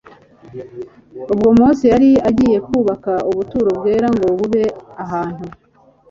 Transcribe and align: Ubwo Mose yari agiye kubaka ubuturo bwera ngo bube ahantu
Ubwo 1.31 1.49
Mose 1.59 1.83
yari 1.93 2.09
agiye 2.29 2.57
kubaka 2.67 3.11
ubuturo 3.29 3.69
bwera 3.79 4.07
ngo 4.15 4.27
bube 4.37 4.63
ahantu 5.03 5.45